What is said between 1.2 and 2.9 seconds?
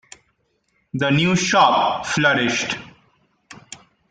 shop flourished.